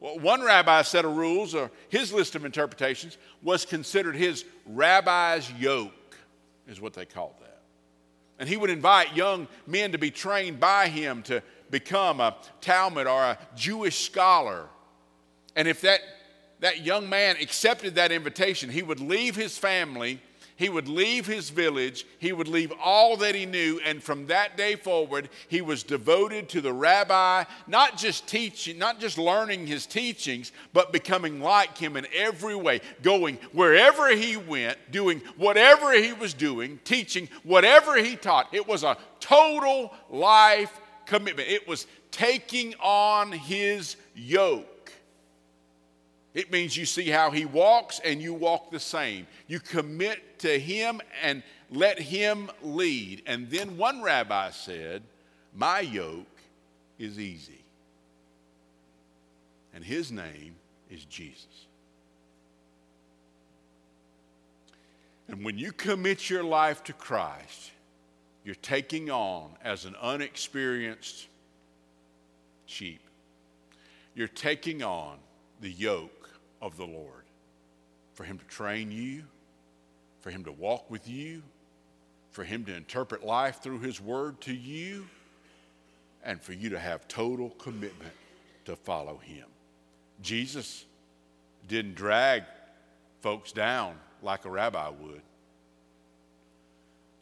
Well, 0.00 0.18
one 0.18 0.42
rabbi's 0.42 0.88
set 0.88 1.04
of 1.04 1.16
rules, 1.16 1.54
or 1.54 1.70
his 1.88 2.12
list 2.12 2.34
of 2.34 2.44
interpretations, 2.44 3.16
was 3.42 3.64
considered 3.64 4.16
his 4.16 4.44
rabbi's 4.66 5.50
yoke, 5.52 6.16
is 6.68 6.80
what 6.80 6.92
they 6.92 7.06
called 7.06 7.34
that. 7.40 7.41
And 8.42 8.48
he 8.48 8.56
would 8.56 8.70
invite 8.70 9.14
young 9.14 9.46
men 9.68 9.92
to 9.92 9.98
be 9.98 10.10
trained 10.10 10.58
by 10.58 10.88
him 10.88 11.22
to 11.22 11.44
become 11.70 12.18
a 12.18 12.34
Talmud 12.60 13.06
or 13.06 13.22
a 13.22 13.38
Jewish 13.54 14.04
scholar. 14.04 14.66
And 15.54 15.68
if 15.68 15.82
that, 15.82 16.00
that 16.58 16.80
young 16.84 17.08
man 17.08 17.36
accepted 17.40 17.94
that 17.94 18.10
invitation, 18.10 18.68
he 18.68 18.82
would 18.82 18.98
leave 18.98 19.36
his 19.36 19.56
family 19.56 20.20
he 20.56 20.68
would 20.68 20.88
leave 20.88 21.26
his 21.26 21.50
village, 21.50 22.06
he 22.18 22.32
would 22.32 22.48
leave 22.48 22.72
all 22.82 23.16
that 23.18 23.34
he 23.34 23.46
knew, 23.46 23.80
and 23.84 24.02
from 24.02 24.26
that 24.26 24.56
day 24.56 24.76
forward, 24.76 25.28
he 25.48 25.60
was 25.60 25.82
devoted 25.82 26.48
to 26.50 26.60
the 26.60 26.72
rabbi, 26.72 27.44
not 27.66 27.96
just 27.96 28.26
teaching, 28.26 28.78
not 28.78 29.00
just 29.00 29.18
learning 29.18 29.66
his 29.66 29.86
teachings, 29.86 30.52
but 30.72 30.92
becoming 30.92 31.40
like 31.40 31.76
him 31.78 31.96
in 31.96 32.06
every 32.14 32.54
way, 32.54 32.80
going 33.02 33.36
wherever 33.52 34.14
he 34.14 34.36
went, 34.36 34.78
doing 34.90 35.20
whatever 35.36 35.92
he 35.92 36.12
was 36.12 36.34
doing, 36.34 36.78
teaching 36.84 37.28
whatever 37.42 37.96
he 37.96 38.16
taught. 38.16 38.48
It 38.52 38.66
was 38.66 38.84
a 38.84 38.96
total 39.20 39.92
life 40.10 40.80
commitment, 41.06 41.48
it 41.48 41.66
was 41.66 41.86
taking 42.10 42.74
on 42.80 43.32
his 43.32 43.96
yoke. 44.14 44.66
It 46.34 46.50
means 46.50 46.76
you 46.76 46.86
see 46.86 47.08
how 47.08 47.30
he 47.30 47.44
walks 47.44 48.00
and 48.04 48.22
you 48.22 48.32
walk 48.32 48.70
the 48.70 48.80
same. 48.80 49.26
You 49.46 49.60
commit 49.60 50.38
to 50.40 50.58
him 50.58 51.00
and 51.22 51.42
let 51.70 51.98
him 51.98 52.50
lead. 52.62 53.22
And 53.26 53.50
then 53.50 53.76
one 53.76 54.02
rabbi 54.02 54.50
said, 54.50 55.02
My 55.54 55.80
yoke 55.80 56.26
is 56.98 57.18
easy. 57.18 57.64
And 59.74 59.84
his 59.84 60.10
name 60.10 60.54
is 60.90 61.04
Jesus. 61.04 61.66
And 65.28 65.44
when 65.44 65.58
you 65.58 65.72
commit 65.72 66.30
your 66.30 66.44
life 66.44 66.82
to 66.84 66.92
Christ, 66.92 67.72
you're 68.44 68.54
taking 68.56 69.10
on 69.10 69.50
as 69.62 69.84
an 69.84 69.96
unexperienced 70.00 71.28
sheep, 72.66 73.00
you're 74.14 74.28
taking 74.28 74.82
on 74.82 75.18
the 75.60 75.70
yoke 75.70 76.21
of 76.62 76.76
the 76.76 76.86
Lord, 76.86 77.24
for 78.14 78.24
Him 78.24 78.38
to 78.38 78.44
train 78.46 78.90
you, 78.90 79.24
for 80.20 80.30
Him 80.30 80.44
to 80.44 80.52
walk 80.52 80.90
with 80.90 81.08
you, 81.08 81.42
for 82.30 82.44
Him 82.44 82.64
to 82.64 82.74
interpret 82.74 83.24
life 83.24 83.60
through 83.60 83.80
His 83.80 84.00
Word 84.00 84.40
to 84.42 84.54
you, 84.54 85.06
and 86.24 86.40
for 86.40 86.52
you 86.52 86.70
to 86.70 86.78
have 86.78 87.06
total 87.08 87.50
commitment 87.50 88.14
to 88.64 88.76
follow 88.76 89.18
Him. 89.18 89.44
Jesus 90.22 90.86
didn't 91.68 91.96
drag 91.96 92.44
folks 93.20 93.50
down 93.52 93.96
like 94.22 94.44
a 94.44 94.50
rabbi 94.50 94.88
would. 94.88 95.22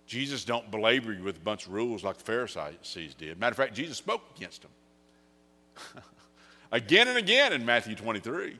Jesus 0.06 0.44
don't 0.44 0.70
belabor 0.70 1.12
you 1.12 1.22
with 1.22 1.36
a 1.36 1.40
bunch 1.40 1.66
of 1.66 1.72
rules 1.72 2.02
like 2.02 2.18
the 2.18 2.24
Pharisees 2.24 3.14
did. 3.14 3.38
Matter 3.38 3.52
of 3.52 3.56
fact, 3.56 3.74
Jesus 3.74 3.96
spoke 3.96 4.22
against 4.36 4.62
them 4.62 6.02
again 6.72 7.08
and 7.08 7.16
again 7.16 7.52
in 7.52 7.64
Matthew 7.64 7.94
23. 7.94 8.58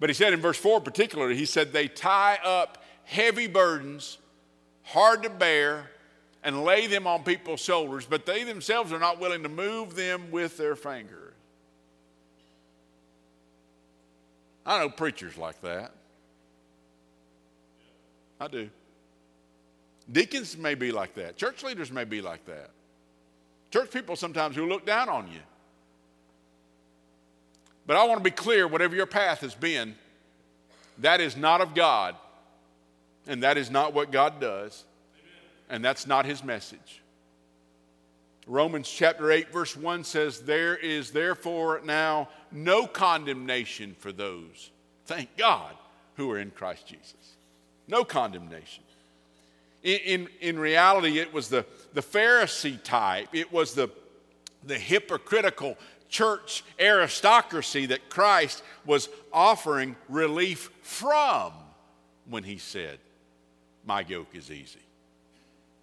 But 0.00 0.10
he 0.10 0.14
said 0.14 0.32
in 0.32 0.40
verse 0.40 0.58
4 0.58 0.80
particularly, 0.80 1.36
he 1.36 1.46
said, 1.46 1.72
they 1.72 1.88
tie 1.88 2.38
up 2.44 2.84
heavy 3.04 3.46
burdens, 3.46 4.18
hard 4.82 5.22
to 5.24 5.30
bear, 5.30 5.90
and 6.44 6.64
lay 6.64 6.86
them 6.86 7.06
on 7.06 7.24
people's 7.24 7.60
shoulders, 7.60 8.06
but 8.06 8.24
they 8.24 8.44
themselves 8.44 8.92
are 8.92 8.98
not 8.98 9.18
willing 9.18 9.42
to 9.42 9.48
move 9.48 9.96
them 9.96 10.30
with 10.30 10.56
their 10.56 10.76
fingers. 10.76 11.34
I 14.64 14.78
know 14.80 14.90
preachers 14.90 15.38
like 15.38 15.60
that. 15.62 15.92
I 18.38 18.48
do. 18.48 18.68
Deacons 20.12 20.56
may 20.56 20.74
be 20.74 20.92
like 20.92 21.14
that. 21.14 21.36
Church 21.36 21.62
leaders 21.62 21.90
may 21.90 22.04
be 22.04 22.20
like 22.20 22.44
that. 22.44 22.70
Church 23.70 23.90
people 23.90 24.14
sometimes 24.14 24.54
who 24.54 24.66
look 24.66 24.86
down 24.86 25.08
on 25.08 25.26
you. 25.28 25.40
But 27.88 27.96
I 27.96 28.04
want 28.04 28.20
to 28.20 28.22
be 28.22 28.30
clear 28.30 28.68
whatever 28.68 28.94
your 28.94 29.06
path 29.06 29.40
has 29.40 29.54
been, 29.54 29.94
that 30.98 31.22
is 31.22 31.38
not 31.38 31.62
of 31.62 31.74
God, 31.74 32.16
and 33.26 33.42
that 33.42 33.56
is 33.56 33.70
not 33.70 33.94
what 33.94 34.12
God 34.12 34.42
does, 34.42 34.84
and 35.70 35.82
that's 35.82 36.06
not 36.06 36.26
His 36.26 36.44
message. 36.44 37.00
Romans 38.46 38.90
chapter 38.90 39.32
8, 39.32 39.50
verse 39.50 39.74
1 39.74 40.04
says, 40.04 40.40
There 40.40 40.76
is 40.76 41.12
therefore 41.12 41.80
now 41.82 42.28
no 42.52 42.86
condemnation 42.86 43.96
for 43.98 44.12
those, 44.12 44.70
thank 45.06 45.34
God, 45.38 45.74
who 46.16 46.30
are 46.30 46.38
in 46.38 46.50
Christ 46.50 46.86
Jesus. 46.86 47.36
No 47.86 48.04
condemnation. 48.04 48.84
In, 49.82 49.98
in, 50.00 50.28
in 50.42 50.58
reality, 50.58 51.20
it 51.20 51.32
was 51.32 51.48
the, 51.48 51.64
the 51.94 52.02
Pharisee 52.02 52.82
type, 52.82 53.28
it 53.32 53.50
was 53.50 53.72
the, 53.72 53.88
the 54.62 54.78
hypocritical 54.78 55.78
church 56.08 56.64
aristocracy 56.78 57.86
that 57.86 58.08
Christ 58.08 58.62
was 58.84 59.08
offering 59.32 59.96
relief 60.08 60.70
from 60.82 61.52
when 62.28 62.44
he 62.44 62.58
said, 62.58 62.98
My 63.86 64.00
yoke 64.00 64.34
is 64.34 64.50
easy. 64.50 64.80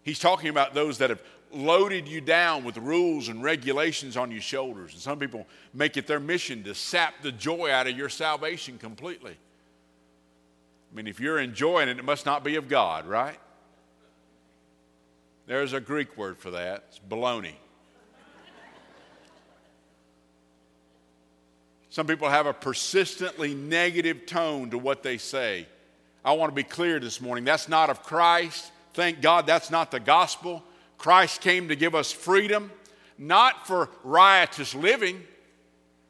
He's 0.03 0.19
talking 0.19 0.49
about 0.49 0.73
those 0.73 0.99
that 0.99 1.09
have 1.09 1.21
loaded 1.51 2.07
you 2.07 2.21
down 2.21 2.63
with 2.63 2.77
rules 2.77 3.29
and 3.29 3.41
regulations 3.41 4.17
on 4.17 4.29
your 4.29 4.41
shoulders. 4.41 4.93
And 4.93 5.01
some 5.01 5.17
people 5.17 5.47
make 5.73 5.97
it 5.97 6.05
their 6.05 6.19
mission 6.19 6.63
to 6.63 6.75
sap 6.75 7.15
the 7.21 7.31
joy 7.31 7.71
out 7.71 7.87
of 7.87 7.97
your 7.97 8.09
salvation 8.09 8.77
completely. 8.77 9.35
I 10.91 10.95
mean, 10.95 11.07
if 11.07 11.19
you're 11.19 11.39
enjoying 11.39 11.89
it, 11.89 11.97
it 11.97 12.05
must 12.05 12.25
not 12.25 12.43
be 12.43 12.55
of 12.55 12.67
God, 12.67 13.05
right? 13.05 13.37
There's 15.47 15.73
a 15.73 15.79
Greek 15.79 16.17
word 16.17 16.37
for 16.37 16.51
that. 16.51 16.85
It's 16.89 16.99
baloney. 17.09 17.55
Some 21.95 22.07
people 22.07 22.27
have 22.27 22.45
a 22.45 22.51
persistently 22.51 23.53
negative 23.55 24.25
tone 24.25 24.69
to 24.71 24.77
what 24.77 25.01
they 25.01 25.17
say. 25.17 25.65
I 26.25 26.33
want 26.33 26.51
to 26.51 26.53
be 26.53 26.61
clear 26.61 26.99
this 26.99 27.21
morning. 27.21 27.45
That's 27.45 27.69
not 27.69 27.89
of 27.89 28.03
Christ. 28.03 28.69
Thank 28.95 29.21
God 29.21 29.47
that's 29.47 29.71
not 29.71 29.91
the 29.91 30.01
gospel. 30.01 30.61
Christ 30.97 31.39
came 31.39 31.69
to 31.69 31.75
give 31.77 31.95
us 31.95 32.11
freedom, 32.11 32.69
not 33.17 33.65
for 33.65 33.89
riotous 34.03 34.75
living. 34.75 35.23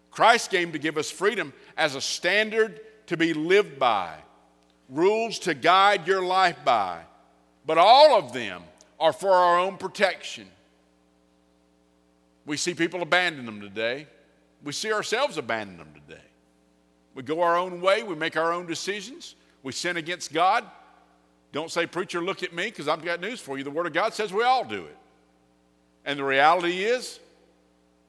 Christ 0.10 0.50
came 0.50 0.72
to 0.72 0.80
give 0.80 0.98
us 0.98 1.12
freedom 1.12 1.54
as 1.78 1.94
a 1.94 2.02
standard 2.02 2.80
to 3.06 3.16
be 3.16 3.36
lived 3.36 3.78
by, 3.78 4.16
rules 4.90 5.38
to 5.38 5.54
guide 5.54 6.08
your 6.08 6.26
life 6.26 6.58
by. 6.66 7.02
But 7.64 7.78
all 7.78 8.18
of 8.18 8.34
them 8.34 8.64
are 9.00 9.14
for 9.14 9.30
our 9.30 9.60
own 9.60 9.78
protection. 9.78 10.48
We 12.44 12.58
see 12.58 12.74
people 12.74 13.04
abandon 13.04 13.46
them 13.46 13.62
today. 13.62 14.08
We 14.66 14.74
see 14.74 14.92
ourselves 14.92 15.38
abandon 15.38 15.78
them 15.78 15.94
today. 15.94 16.24
We 17.14 17.24
go 17.24 17.42
our 17.42 17.56
own 17.56 17.80
way, 17.80 18.04
we 18.04 18.16
make 18.16 18.36
our 18.36 18.52
own 18.52 18.66
decisions, 18.66 19.36
we 19.64 19.72
sin 19.72 19.96
against 19.96 20.34
God. 20.34 20.66
Don't 21.54 21.72
say, 21.72 21.86
Preacher, 21.86 22.20
look 22.20 22.44
at 22.44 22.54
me, 22.54 22.66
because 22.66 22.90
I've 22.90 23.06
got 23.06 23.22
news 23.22 23.40
for 23.40 23.58
you. 23.58 23.64
The 23.64 23.72
Word 23.72 23.86
of 23.86 23.94
God 23.94 24.14
says 24.14 24.34
we 24.34 24.44
all 24.44 24.66
do 24.66 24.84
it. 24.84 24.98
And 26.04 26.20
the 26.20 26.24
reality 26.26 26.84
is, 26.84 27.20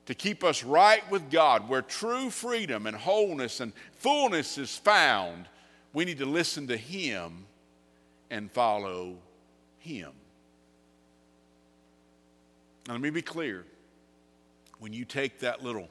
to 0.06 0.14
keep 0.14 0.42
us 0.42 0.64
right 0.64 1.08
with 1.10 1.30
God, 1.30 1.68
where 1.68 1.82
true 1.82 2.30
freedom 2.30 2.86
and 2.86 2.96
wholeness 2.96 3.60
and 3.60 3.72
fullness 3.92 4.56
is 4.56 4.76
found, 4.76 5.46
we 5.92 6.04
need 6.04 6.18
to 6.18 6.26
listen 6.26 6.66
to 6.68 6.76
Him 6.76 7.44
and 8.30 8.50
follow 8.50 9.16
Him. 9.78 10.10
Now, 12.88 12.94
let 12.94 13.02
me 13.02 13.10
be 13.10 13.22
clear. 13.22 13.64
When 14.78 14.92
you 14.92 15.04
take 15.04 15.40
that 15.40 15.62
little 15.62 15.88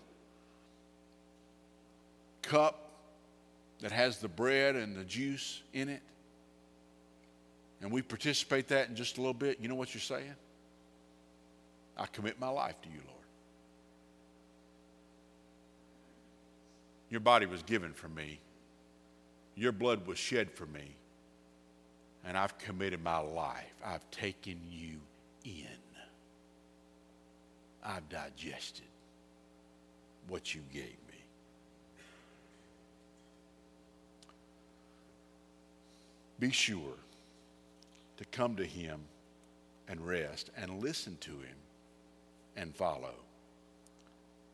cup 2.45 2.91
that 3.81 3.91
has 3.91 4.17
the 4.19 4.27
bread 4.27 4.75
and 4.75 4.95
the 4.95 5.03
juice 5.03 5.61
in 5.73 5.89
it, 5.89 6.01
and 7.81 7.91
we 7.91 8.01
participate 8.01 8.69
that 8.69 8.89
in 8.89 8.95
just 8.95 9.17
a 9.17 9.21
little 9.21 9.33
bit, 9.33 9.59
you 9.59 9.67
know 9.67 9.75
what 9.75 9.93
you're 9.93 10.01
saying? 10.01 10.33
I 11.97 12.05
commit 12.07 12.39
my 12.39 12.49
life 12.49 12.81
to 12.81 12.89
you, 12.89 12.99
Lord. 13.05 13.25
Your 17.09 17.19
body 17.19 17.45
was 17.45 17.61
given 17.63 17.93
for 17.93 18.09
me. 18.09 18.39
Your 19.55 19.71
blood 19.71 20.07
was 20.07 20.17
shed 20.17 20.51
for 20.51 20.65
me. 20.65 20.95
And 22.25 22.37
I've 22.37 22.57
committed 22.57 23.03
my 23.03 23.19
life. 23.19 23.73
I've 23.85 24.09
taken 24.09 24.59
you 24.69 24.97
in. 25.43 25.67
I've 27.83 28.09
digested 28.09 28.85
what 30.27 30.55
you 30.55 30.61
gave 30.73 30.97
be 36.39 36.51
sure 36.51 36.98
to 38.18 38.25
come 38.25 38.56
to 38.56 38.65
Him 38.65 39.01
and 39.88 40.06
rest 40.06 40.50
and 40.58 40.82
listen 40.82 41.18
to 41.22 41.32
Him 41.32 41.56
and 42.56 42.75
follow 42.75 43.15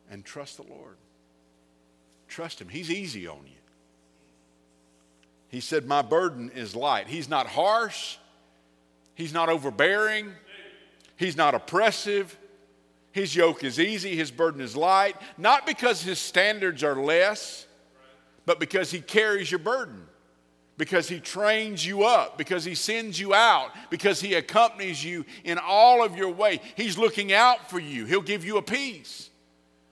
and 0.09 0.25
trust 0.25 0.57
the 0.57 0.63
Lord. 0.63 0.95
Trust 2.27 2.61
Him. 2.61 2.69
He's 2.69 2.91
easy 2.91 3.27
on 3.27 3.41
you. 3.45 3.61
He 5.49 5.59
said, 5.59 5.85
My 5.85 6.01
burden 6.01 6.51
is 6.55 6.75
light. 6.75 7.07
He's 7.07 7.29
not 7.29 7.47
harsh, 7.47 8.17
He's 9.15 9.33
not 9.33 9.49
overbearing, 9.49 10.31
He's 11.17 11.37
not 11.37 11.55
oppressive. 11.55 12.37
His 13.13 13.35
yoke 13.35 13.65
is 13.65 13.77
easy, 13.77 14.15
His 14.15 14.31
burden 14.31 14.61
is 14.61 14.75
light, 14.75 15.17
not 15.37 15.65
because 15.65 16.01
His 16.01 16.17
standards 16.17 16.83
are 16.83 16.95
less, 16.95 17.67
but 18.45 18.59
because 18.59 18.89
He 18.91 19.01
carries 19.01 19.51
your 19.51 19.59
burden 19.59 20.07
because 20.81 21.07
he 21.07 21.19
trains 21.19 21.85
you 21.85 22.03
up, 22.05 22.39
because 22.39 22.65
he 22.65 22.73
sends 22.73 23.19
you 23.19 23.35
out, 23.35 23.69
because 23.91 24.19
he 24.19 24.33
accompanies 24.33 25.05
you 25.05 25.23
in 25.43 25.59
all 25.59 26.03
of 26.03 26.17
your 26.17 26.29
way. 26.29 26.59
He's 26.75 26.97
looking 26.97 27.31
out 27.31 27.69
for 27.69 27.77
you. 27.79 28.05
He'll 28.05 28.19
give 28.19 28.43
you 28.43 28.57
a 28.57 28.63
peace. 28.63 29.29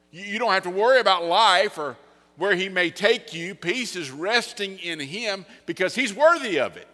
You 0.10 0.40
don't 0.40 0.52
have 0.52 0.64
to 0.64 0.72
worry 0.72 1.00
about 1.00 1.26
life 1.26 1.78
or 1.78 1.96
where 2.38 2.56
he 2.56 2.70
may 2.70 2.90
take 2.90 3.36
you. 3.36 3.54
Peace 3.54 3.96
is 3.96 4.10
resting 4.10 4.80
in 4.80 5.00
him 5.00 5.46
because 5.68 5.94
he's 5.94 6.12
worthy 6.12 6.60
of 6.60 6.76
it. 6.76 6.88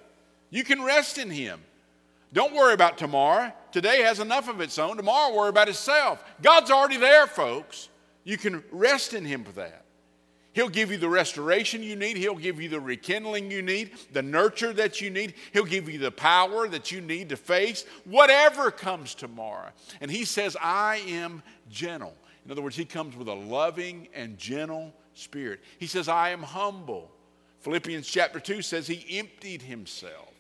You 0.50 0.66
can 0.66 0.84
rest 0.84 1.18
in 1.18 1.30
him. 1.30 1.62
Don't 2.34 2.54
worry 2.54 2.74
about 2.74 2.98
tomorrow. 2.98 3.54
Today 3.72 4.02
has 4.02 4.20
enough 4.20 4.50
of 4.50 4.60
its 4.60 4.78
own. 4.78 4.98
Tomorrow, 4.98 5.34
worry 5.34 5.48
about 5.48 5.70
itself. 5.70 6.22
God's 6.42 6.70
already 6.70 6.98
there, 6.98 7.28
folks. 7.28 7.88
You 8.26 8.38
can 8.38 8.62
rest 8.72 9.14
in 9.14 9.24
him 9.24 9.46
for 9.46 9.54
that. 9.54 9.85
He'll 10.56 10.70
give 10.70 10.90
you 10.90 10.98
the 10.98 11.10
restoration 11.10 11.84
you 11.84 11.98
need. 11.98 12.16
He'll 12.16 12.34
give 12.34 12.62
you 12.62 12.70
the 12.70 12.80
rekindling 12.80 13.52
you 13.52 13.62
need, 13.62 13.92
the 14.14 14.22
nurture 14.22 14.72
that 14.72 15.02
you 15.02 15.10
need. 15.10 15.34
He'll 15.52 15.66
give 15.66 15.90
you 15.90 16.00
the 16.00 16.12
power 16.12 16.70
that 16.70 16.94
you 16.94 17.02
need 17.02 17.28
to 17.30 17.36
face 17.36 17.84
whatever 18.06 18.72
comes 18.72 19.16
tomorrow. 19.16 19.70
And 20.00 20.10
He 20.10 20.24
says, 20.24 20.56
I 20.62 21.04
am 21.10 21.44
gentle. 21.70 22.16
In 22.46 22.52
other 22.52 22.62
words, 22.62 22.78
He 22.78 22.86
comes 22.86 23.18
with 23.18 23.28
a 23.28 23.34
loving 23.34 24.08
and 24.14 24.38
gentle 24.38 24.94
spirit. 25.14 25.60
He 25.78 25.88
says, 25.88 26.08
I 26.08 26.30
am 26.30 26.42
humble. 26.42 27.12
Philippians 27.60 28.08
chapter 28.08 28.40
2 28.40 28.62
says 28.62 28.88
He 28.88 29.20
emptied 29.20 29.62
Himself, 29.62 30.32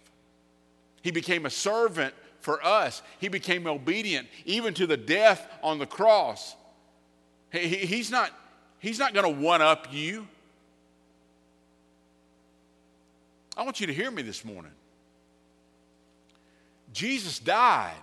He 1.01 1.12
became 1.12 1.45
a 1.45 1.50
servant 1.50 2.13
for 2.39 2.65
us, 2.65 3.01
He 3.19 3.27
became 3.27 3.67
obedient 3.67 4.29
even 4.45 4.74
to 4.75 4.88
the 4.88 4.95
death 4.95 5.45
on 5.62 5.77
the 5.77 5.86
cross. 5.86 6.55
He's 7.51 8.10
not 8.10 8.31
He's 8.86 9.00
not 9.00 9.15
going 9.15 9.25
to 9.25 9.42
one 9.42 9.63
up 9.63 9.88
you. 9.92 10.27
I 13.58 13.63
want 13.63 13.80
you 13.80 13.88
to 13.88 13.94
hear 13.96 14.12
me 14.12 14.22
this 14.22 14.46
morning. 14.46 14.74
Jesus 16.94 17.39
died 17.39 17.96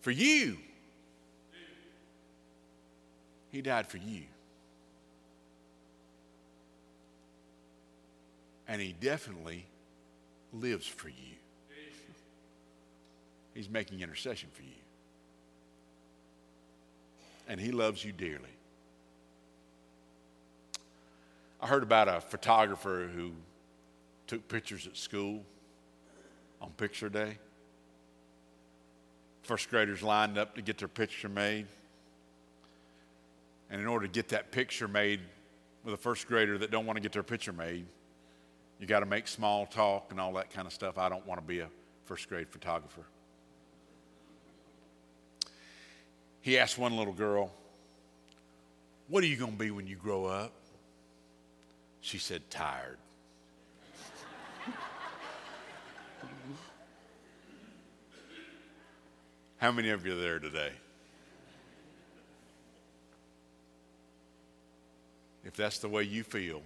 for 0.00 0.10
you. 0.10 0.58
He 3.52 3.62
died 3.62 3.86
for 3.86 3.98
you. 3.98 4.22
And 8.66 8.82
he 8.82 8.96
definitely 9.00 9.64
lives 10.52 10.88
for 10.88 11.08
you. 11.08 11.36
He's 13.54 13.70
making 13.70 14.00
intercession 14.00 14.48
for 14.52 14.62
you. 14.62 14.70
And 17.46 17.60
he 17.60 17.70
loves 17.70 18.04
you 18.04 18.10
dearly. 18.10 18.50
I 21.64 21.66
heard 21.66 21.82
about 21.82 22.08
a 22.08 22.20
photographer 22.20 23.08
who 23.16 23.32
took 24.26 24.46
pictures 24.48 24.86
at 24.86 24.98
school 24.98 25.40
on 26.60 26.68
picture 26.72 27.08
day. 27.08 27.38
First 29.44 29.70
graders 29.70 30.02
lined 30.02 30.36
up 30.36 30.56
to 30.56 30.60
get 30.60 30.76
their 30.76 30.88
picture 30.88 31.30
made. 31.30 31.66
And 33.70 33.80
in 33.80 33.86
order 33.86 34.06
to 34.06 34.12
get 34.12 34.28
that 34.28 34.52
picture 34.52 34.86
made 34.86 35.20
with 35.84 35.94
a 35.94 35.96
first 35.96 36.28
grader 36.28 36.58
that 36.58 36.70
don't 36.70 36.84
want 36.84 36.98
to 36.98 37.00
get 37.00 37.12
their 37.12 37.22
picture 37.22 37.54
made, 37.54 37.86
you 38.78 38.86
got 38.86 39.00
to 39.00 39.06
make 39.06 39.26
small 39.26 39.64
talk 39.64 40.08
and 40.10 40.20
all 40.20 40.34
that 40.34 40.50
kind 40.50 40.66
of 40.66 40.72
stuff. 40.74 40.98
I 40.98 41.08
don't 41.08 41.26
want 41.26 41.40
to 41.40 41.46
be 41.46 41.60
a 41.60 41.68
first 42.04 42.28
grade 42.28 42.50
photographer. 42.50 43.06
He 46.42 46.58
asked 46.58 46.76
one 46.76 46.94
little 46.94 47.14
girl, 47.14 47.50
What 49.08 49.24
are 49.24 49.28
you 49.28 49.36
going 49.36 49.52
to 49.52 49.58
be 49.58 49.70
when 49.70 49.86
you 49.86 49.96
grow 49.96 50.26
up? 50.26 50.52
She 52.04 52.18
said, 52.18 52.42
tired. 52.50 52.98
How 59.56 59.72
many 59.72 59.88
of 59.88 60.04
you 60.04 60.12
are 60.12 60.20
there 60.20 60.38
today? 60.38 60.72
If 65.46 65.56
that's 65.56 65.78
the 65.78 65.88
way 65.88 66.02
you 66.02 66.24
feel, 66.24 66.60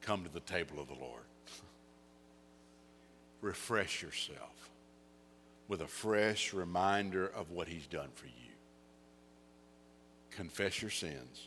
come 0.00 0.24
to 0.24 0.28
the 0.28 0.40
table 0.40 0.80
of 0.80 0.88
the 0.88 0.94
Lord. 0.94 1.22
Refresh 3.42 4.02
yourself 4.02 4.70
with 5.68 5.82
a 5.82 5.86
fresh 5.86 6.52
reminder 6.52 7.28
of 7.28 7.52
what 7.52 7.68
He's 7.68 7.86
done 7.86 8.08
for 8.12 8.26
you. 8.26 8.32
Confess 10.32 10.82
your 10.82 10.90
sins 10.90 11.46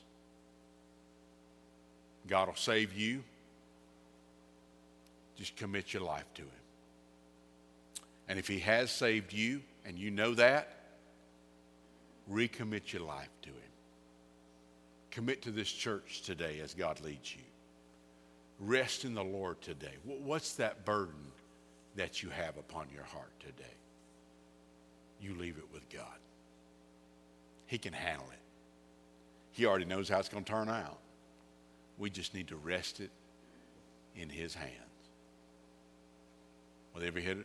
God 2.27 2.47
will 2.47 2.55
save 2.55 2.93
you. 2.93 3.23
Just 5.36 5.55
commit 5.55 5.93
your 5.93 6.03
life 6.03 6.25
to 6.36 6.41
Him. 6.41 6.49
And 8.27 8.39
if 8.39 8.47
He 8.47 8.59
has 8.59 8.91
saved 8.91 9.33
you 9.33 9.62
and 9.86 9.97
you 9.97 10.12
know 10.12 10.33
that, 10.36 10.69
recommit 12.31 12.93
your 12.93 13.01
life 13.01 13.29
to 13.41 13.49
Him. 13.49 13.55
Commit 15.12 15.41
to 15.43 15.51
this 15.51 15.71
church 15.71 16.21
today 16.21 16.59
as 16.63 16.73
God 16.73 17.01
leads 17.01 17.36
you. 17.36 17.41
Rest 18.59 19.03
in 19.03 19.13
the 19.13 19.23
Lord 19.23 19.62
today. 19.62 19.93
What's 20.03 20.53
that 20.55 20.86
burden 20.86 21.31
that 21.95 22.23
you 22.23 22.29
have 22.29 22.57
upon 22.57 22.88
your 22.93 23.03
heart 23.03 23.31
today? 23.39 23.75
You 25.21 25.36
leave 25.36 25.57
it 25.57 25.67
with 25.73 25.89
God. 25.89 26.05
He 27.65 27.77
can 27.77 27.93
handle 27.93 28.27
it. 28.31 28.39
He 29.51 29.65
already 29.65 29.86
knows 29.86 30.09
how 30.09 30.19
it's 30.19 30.29
going 30.29 30.43
to 30.43 30.51
turn 30.51 30.69
out. 30.69 30.99
We 31.97 32.10
just 32.10 32.34
need 32.34 32.47
to 32.49 32.56
rest 32.56 32.99
it 32.99 33.12
in 34.15 34.29
His 34.29 34.53
hands. 34.53 34.71
With 36.93 37.03
every 37.03 37.23
head, 37.23 37.43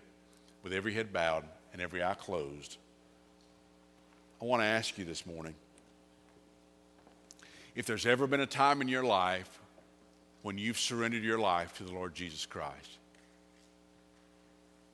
with 0.62 0.72
every 0.72 0.94
head 0.94 1.12
bowed 1.12 1.44
and 1.72 1.80
every 1.80 2.02
eye 2.02 2.14
closed, 2.14 2.76
I 4.40 4.44
want 4.44 4.62
to 4.62 4.66
ask 4.66 4.98
you 4.98 5.04
this 5.04 5.26
morning 5.26 5.54
if 7.74 7.86
there's 7.86 8.06
ever 8.06 8.26
been 8.26 8.40
a 8.40 8.46
time 8.46 8.80
in 8.80 8.88
your 8.88 9.04
life 9.04 9.58
when 10.42 10.58
you've 10.58 10.78
surrendered 10.78 11.22
your 11.22 11.38
life 11.38 11.76
to 11.78 11.84
the 11.84 11.92
Lord 11.92 12.14
Jesus 12.14 12.46
Christ. 12.46 12.98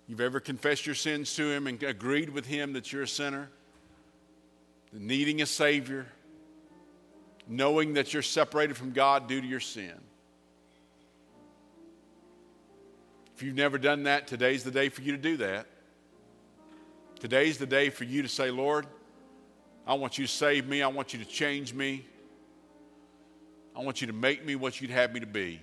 You've 0.07 0.21
ever 0.21 0.41
confessed 0.41 0.85
your 0.85 0.95
sins 0.95 1.35
to 1.37 1.51
Him 1.51 1.67
and 1.67 1.83
agreed 1.83 2.31
with 2.31 2.47
Him 2.47 2.75
that 2.75 2.93
you're 2.93 3.03
a 3.03 3.09
sinner, 3.09 3.49
needing 4.93 5.41
a 5.41 5.47
Savior, 5.47 6.07
knowing 7.47 7.95
that 7.95 8.13
you're 8.13 8.23
separated 8.23 8.77
from 8.77 8.93
God 8.93 9.29
due 9.29 9.41
to 9.41 9.47
your 9.47 9.61
sin. 9.61 9.93
If 13.37 13.43
you've 13.43 13.57
never 13.57 13.79
done 13.79 14.05
that, 14.05 14.27
today's 14.27 14.65
the 14.65 14.71
day 14.71 14.89
for 14.89 15.03
you 15.03 15.13
to 15.13 15.19
do 15.19 15.37
that. 15.39 15.67
Today's 17.19 17.59
the 17.59 17.67
day 17.67 17.91
for 17.91 18.05
you 18.05 18.23
to 18.23 18.29
say, 18.29 18.51
Lord, 18.51 18.87
I 19.87 19.95
want 19.95 20.19
you 20.19 20.27
to 20.27 20.33
save 20.33 20.67
me. 20.67 20.83
I 20.83 20.89
want 20.89 21.13
you 21.13 21.19
to 21.19 21.25
change 21.25 21.75
me. 21.75 22.07
I 23.77 23.83
want 23.83 24.01
you 24.01 24.07
to 24.07 24.13
make 24.13 24.45
me 24.45 24.55
what 24.55 24.81
you'd 24.81 24.91
have 24.91 25.13
me 25.13 25.21
to 25.21 25.27
be. 25.27 25.61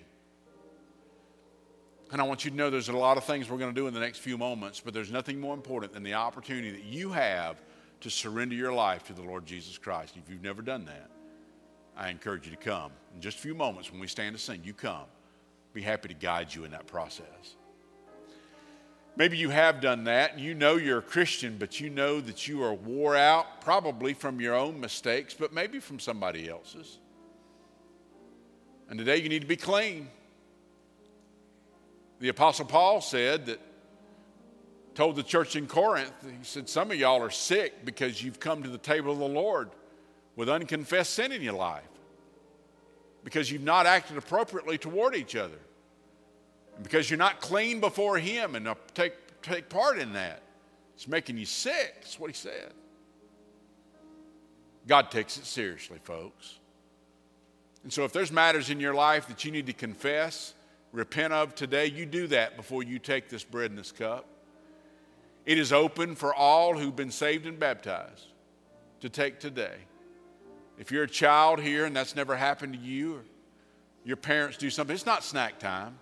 And 2.11 2.19
I 2.19 2.25
want 2.25 2.43
you 2.43 2.51
to 2.51 2.57
know 2.57 2.69
there's 2.69 2.89
a 2.89 2.97
lot 2.97 3.17
of 3.17 3.23
things 3.23 3.49
we're 3.49 3.57
going 3.57 3.73
to 3.73 3.79
do 3.79 3.87
in 3.87 3.93
the 3.93 4.01
next 4.01 4.19
few 4.19 4.37
moments, 4.37 4.81
but 4.81 4.93
there's 4.93 5.11
nothing 5.11 5.39
more 5.39 5.53
important 5.53 5.93
than 5.93 6.03
the 6.03 6.15
opportunity 6.15 6.71
that 6.71 6.83
you 6.83 7.11
have 7.13 7.61
to 8.01 8.09
surrender 8.09 8.53
your 8.53 8.73
life 8.73 9.05
to 9.05 9.13
the 9.13 9.21
Lord 9.21 9.45
Jesus 9.45 9.77
Christ. 9.77 10.17
If 10.17 10.29
you've 10.29 10.43
never 10.43 10.61
done 10.61 10.85
that, 10.85 11.09
I 11.97 12.09
encourage 12.09 12.45
you 12.45 12.51
to 12.51 12.57
come. 12.57 12.91
In 13.15 13.21
just 13.21 13.37
a 13.37 13.41
few 13.41 13.55
moments 13.55 13.91
when 13.91 13.99
we 13.99 14.07
stand 14.07 14.35
to 14.35 14.41
sing, 14.41 14.61
you 14.63 14.73
come. 14.73 15.05
Be 15.73 15.81
happy 15.81 16.07
to 16.07 16.13
guide 16.13 16.53
you 16.53 16.63
in 16.63 16.71
that 16.71 16.87
process. 16.87 17.55
Maybe 19.17 19.37
you 19.37 19.49
have 19.49 19.81
done 19.81 20.05
that 20.05 20.33
and 20.33 20.41
you 20.41 20.53
know 20.53 20.77
you're 20.77 20.99
a 20.99 21.03
Christian, 21.03 21.57
but 21.57 21.79
you 21.79 21.89
know 21.89 22.21
that 22.21 22.47
you 22.47 22.63
are 22.63 22.73
wore 22.73 23.15
out, 23.15 23.61
probably 23.61 24.13
from 24.13 24.39
your 24.39 24.55
own 24.55 24.79
mistakes, 24.79 25.33
but 25.33 25.53
maybe 25.53 25.79
from 25.79 25.99
somebody 25.99 26.49
else's. 26.49 26.99
And 28.89 28.97
today 28.97 29.17
you 29.17 29.29
need 29.29 29.41
to 29.41 29.47
be 29.47 29.57
clean. 29.57 30.09
The 32.19 32.29
Apostle 32.29 32.65
Paul 32.65 33.01
said 33.01 33.45
that, 33.47 33.59
told 34.93 35.15
the 35.15 35.23
church 35.23 35.55
in 35.55 35.67
Corinth, 35.67 36.13
he 36.21 36.43
said, 36.43 36.69
Some 36.69 36.91
of 36.91 36.97
y'all 36.97 37.21
are 37.21 37.29
sick 37.29 37.85
because 37.85 38.21
you've 38.21 38.39
come 38.39 38.63
to 38.63 38.69
the 38.69 38.77
table 38.77 39.13
of 39.13 39.19
the 39.19 39.27
Lord 39.27 39.71
with 40.35 40.49
unconfessed 40.49 41.13
sin 41.13 41.31
in 41.31 41.41
your 41.41 41.53
life 41.53 41.83
because 43.23 43.51
you've 43.51 43.63
not 43.63 43.85
acted 43.85 44.17
appropriately 44.17 44.77
toward 44.77 45.15
each 45.15 45.35
other. 45.35 45.59
And 46.75 46.83
because 46.83 47.09
you're 47.09 47.19
not 47.19 47.39
clean 47.41 47.79
before 47.79 48.17
Him 48.17 48.55
and 48.55 48.67
take, 48.93 49.13
take 49.41 49.69
part 49.69 49.99
in 49.99 50.13
that, 50.13 50.41
it's 50.95 51.07
making 51.07 51.37
you 51.37 51.45
sick. 51.45 51.95
That's 52.01 52.19
what 52.19 52.29
He 52.29 52.35
said. 52.35 52.73
God 54.87 55.11
takes 55.11 55.37
it 55.37 55.45
seriously, 55.45 55.99
folks. 56.03 56.59
And 57.83 57.91
so 57.91 58.03
if 58.03 58.13
there's 58.13 58.31
matters 58.31 58.69
in 58.69 58.79
your 58.79 58.93
life 58.93 59.27
that 59.27 59.43
you 59.45 59.51
need 59.51 59.67
to 59.67 59.73
confess, 59.73 60.53
repent 60.91 61.33
of 61.33 61.55
today, 61.55 61.87
you 61.87 62.05
do 62.05 62.27
that 62.27 62.55
before 62.55 62.83
you 62.83 62.99
take 62.99 63.29
this 63.29 63.43
bread 63.43 63.71
and 63.71 63.79
this 63.79 63.91
cup. 63.91 64.25
It 65.45 65.57
is 65.57 65.73
open 65.73 66.15
for 66.15 66.33
all 66.33 66.77
who've 66.77 66.95
been 66.95 67.11
saved 67.11 67.45
and 67.45 67.59
baptized 67.59 68.27
to 69.01 69.09
take 69.09 69.39
today. 69.39 69.75
If 70.81 70.91
you're 70.91 71.03
a 71.03 71.07
child 71.07 71.59
here 71.59 71.85
and 71.85 71.95
that's 71.95 72.15
never 72.15 72.35
happened 72.35 72.73
to 72.73 72.79
you, 72.79 73.17
or 73.17 73.21
your 74.03 74.17
parents 74.17 74.57
do 74.57 74.71
something, 74.71 74.95
it's 74.95 75.05
not 75.05 75.23
snack 75.23 75.59
time. 75.59 75.99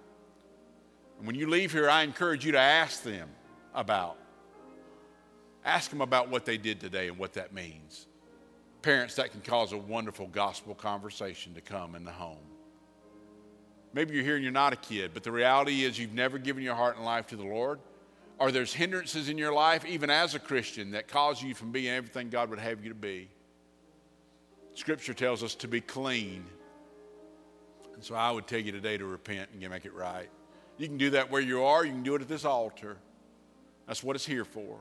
And 1.18 1.28
when 1.28 1.36
you 1.36 1.50
leave 1.50 1.74
here, 1.74 1.90
I 1.90 2.04
encourage 2.04 2.46
you 2.46 2.54
to 2.54 2.60
ask 2.60 3.04
them 3.04 3.28
about. 3.76 4.16
Ask 5.66 5.90
them 5.90 6.00
about 6.00 6.30
what 6.30 6.46
they 6.46 6.58
did 6.58 6.80
today 6.80 7.10
and 7.10 7.18
what 7.18 7.34
that 7.34 7.54
means. 7.54 8.08
Parents, 8.82 9.16
that 9.16 9.32
can 9.32 9.42
cause 9.42 9.74
a 9.74 9.78
wonderful 9.78 10.28
gospel 10.28 10.74
conversation 10.74 11.54
to 11.56 11.62
come 11.62 11.94
in 11.94 12.06
the 12.06 12.12
home. 12.12 12.38
Maybe 13.92 14.16
you're 14.16 14.24
here 14.24 14.36
and 14.36 14.44
you're 14.44 14.54
not 14.54 14.72
a 14.72 14.78
kid, 14.78 15.12
but 15.14 15.24
the 15.24 15.32
reality 15.34 15.84
is 15.84 16.00
you've 16.00 16.14
never 16.14 16.38
given 16.38 16.64
your 16.64 16.76
heart 16.76 16.96
and 16.96 17.04
life 17.04 17.28
to 17.28 17.36
the 17.36 17.44
Lord, 17.44 17.82
or 18.40 18.50
there's 18.50 18.74
hindrances 18.74 19.28
in 19.28 19.38
your 19.38 19.52
life, 19.52 19.84
even 19.86 20.10
as 20.10 20.36
a 20.36 20.40
Christian, 20.40 20.92
that 20.92 21.10
cause 21.10 21.44
you 21.44 21.54
from 21.54 21.74
being 21.74 21.90
everything 21.90 22.30
God 22.30 22.50
would 22.50 22.60
have 22.60 22.82
you 22.82 22.88
to 22.88 22.96
be. 22.96 23.28
Scripture 24.74 25.14
tells 25.14 25.44
us 25.44 25.56
to 25.56 25.68
be 25.68 25.82
clean. 25.82 26.46
And 27.94 28.04
so 28.04 28.16
I 28.16 28.32
would 28.32 28.48
tell 28.48 28.60
you 28.60 28.72
today 28.72 28.98
to 28.98 29.06
repent 29.06 29.50
and 29.52 29.70
make 29.70 29.86
it 29.86 29.94
right. 29.94 30.30
You 30.78 30.88
can 30.88 30.98
do 30.98 31.10
that 31.12 31.30
where 31.30 31.42
you 31.42 31.64
are, 31.64 31.86
you 31.86 31.92
can 31.92 32.04
do 32.04 32.16
it 32.16 32.22
at 32.22 32.30
this 32.30 32.46
altar. 32.46 32.98
That's 33.88 34.04
what 34.04 34.16
it's 34.16 34.26
here 34.26 34.46
for. 34.46 34.80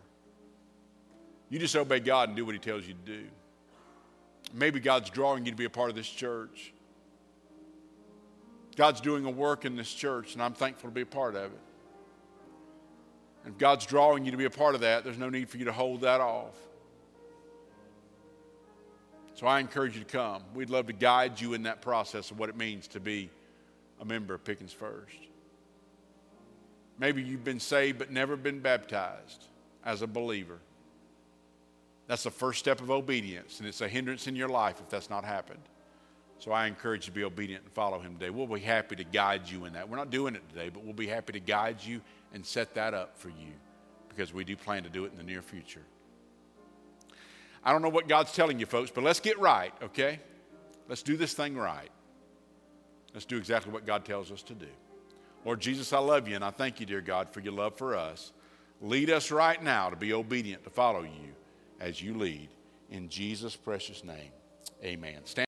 You 1.51 1.59
just 1.59 1.75
obey 1.75 1.99
God 1.99 2.29
and 2.29 2.37
do 2.37 2.45
what 2.45 2.55
He 2.55 2.61
tells 2.61 2.87
you 2.87 2.95
to 2.95 3.13
do. 3.13 3.25
Maybe 4.55 4.81
God's 4.81 5.11
drawing 5.11 5.45
you 5.45 5.51
to 5.51 5.57
be 5.57 5.65
a 5.65 5.71
part 5.71 5.91
of 5.91 5.97
this 5.97 6.09
church. 6.09 6.73
God's 8.77 9.01
doing 9.01 9.25
a 9.25 9.31
work 9.31 9.65
in 9.65 9.75
this 9.75 9.93
church, 9.93 10.35
and 10.35 10.43
I'm 10.43 10.53
thankful 10.53 10.89
to 10.89 10.95
be 10.95 11.01
a 11.01 11.07
part 11.07 11.35
of 11.35 11.53
it. 11.53 11.61
And 13.45 13.55
if 13.55 13.59
God's 13.59 13.87
drawing 13.87 14.25
you 14.25 14.31
to 14.31 14.37
be 14.37 14.45
a 14.45 14.51
part 14.51 14.75
of 14.75 14.83
that, 14.83 15.03
there's 15.03 15.19
no 15.19 15.31
need 15.31 15.49
for 15.49 15.57
you 15.57 15.65
to 15.65 15.73
hold 15.73 16.03
that 16.03 16.21
off. 16.21 16.55
So 19.39 19.47
I 19.47 19.61
encourage 19.61 19.95
you 19.95 20.03
to 20.03 20.11
come. 20.11 20.43
We'd 20.53 20.69
love 20.69 20.89
to 20.89 20.93
guide 20.93 21.41
you 21.41 21.55
in 21.55 21.63
that 21.63 21.81
process 21.81 22.33
of 22.33 22.41
what 22.41 22.49
it 22.49 22.57
means 22.57 22.89
to 22.89 22.99
be 22.99 23.31
a 24.01 24.05
member 24.05 24.35
of 24.35 24.43
Pickens 24.43 24.73
First. 24.73 25.15
Maybe 26.99 27.23
you've 27.23 27.45
been 27.45 27.61
saved 27.61 28.01
but 28.01 28.11
never 28.11 28.37
been 28.37 28.59
baptized 28.59 29.45
as 29.85 30.03
a 30.03 30.09
believer. 30.09 30.59
That's 32.09 32.25
the 32.25 32.33
first 32.33 32.59
step 32.59 32.81
of 32.81 32.91
obedience, 32.91 33.61
and 33.61 33.69
it's 33.69 33.81
a 33.81 33.87
hindrance 33.87 34.27
in 34.27 34.35
your 34.35 34.49
life 34.49 34.81
if 34.81 34.91
that's 34.91 35.09
not 35.09 35.23
happened. 35.23 35.63
So 36.41 36.51
I 36.51 36.67
encourage 36.67 37.07
you 37.07 37.13
to 37.13 37.15
be 37.21 37.23
obedient 37.23 37.63
and 37.63 37.73
follow 37.73 38.01
him 38.01 38.15
today. 38.15 38.31
We'll 38.31 38.49
be 38.49 38.59
happy 38.59 38.97
to 38.97 39.05
guide 39.05 39.49
you 39.49 39.67
in 39.67 39.73
that. 39.75 39.89
We're 39.89 39.99
not 39.99 40.11
doing 40.11 40.35
it 40.35 40.43
today, 40.49 40.69
but 40.69 40.83
we'll 40.83 40.95
be 40.95 41.07
happy 41.07 41.35
to 41.35 41.41
guide 41.41 41.77
you 41.81 42.01
and 42.35 42.45
set 42.45 42.75
that 42.75 42.93
up 42.93 43.17
for 43.17 43.29
you 43.29 43.53
because 44.09 44.35
we 44.35 44.43
do 44.43 44.57
plan 44.57 44.83
to 44.83 44.91
do 44.91 45.05
it 45.05 45.13
in 45.13 45.17
the 45.17 45.23
near 45.23 45.43
future. 45.43 45.85
I 47.65 47.73
don't 47.73 47.83
know 47.83 47.89
what 47.89 48.09
God's 48.09 48.33
telling 48.33 48.59
you, 48.59 48.67
folks, 48.67 48.91
but 48.91 49.05
let's 49.05 49.21
get 49.21 49.39
right, 49.39 49.73
okay? 49.83 50.21
Let's 50.89 51.03
do 51.03 51.17
this 51.17 51.35
thing 51.35 51.57
right. 51.57 51.91
Let's 53.13 53.27
do 53.27 53.37
exactly 53.37 53.73
what 53.73 53.87
God 53.87 54.05
tells 54.05 54.31
us 54.31 54.43
to 54.45 54.55
do. 54.55 54.69
Lord 55.45 55.61
Jesus, 55.61 55.93
I 55.93 55.99
love 55.99 56.29
you, 56.29 56.35
and 56.35 56.45
I 56.45 56.51
thank 56.51 56.81
you, 56.81 56.87
dear 56.87 57.01
God, 57.01 57.31
for 57.31 57.41
your 57.41 57.53
love 57.53 57.77
for 57.77 57.95
us. 57.97 58.33
Lead 58.81 59.11
us 59.11 59.31
right 59.31 59.63
now 59.63 59.91
to 59.91 59.97
be 59.97 60.13
obedient, 60.13 60.65
to 60.65 60.71
follow 60.71 61.03
you 61.03 61.35
as 61.81 62.03
you 62.03 62.15
lead. 62.15 62.49
In 62.91 63.09
Jesus' 63.09 63.57
precious 63.57 64.05
name, 64.05 64.31
amen. 64.85 65.21
Stand 65.25 65.37